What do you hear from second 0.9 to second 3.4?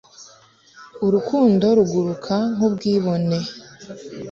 Urukundo ruguruka nk ubwibone